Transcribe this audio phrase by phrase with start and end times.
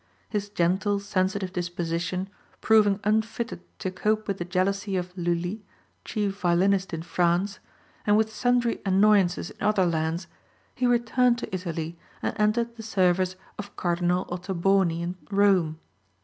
[0.29, 2.27] His gentle, sensitive disposition
[2.59, 5.63] proving unfitted to cope with the jealousy of Lully,
[6.03, 7.59] chief violinist in France,
[8.07, 10.25] and with sundry annoyances in other lands,
[10.73, 15.79] he returned to Italy and entered the service of Cardinal Ottoboni in Rome.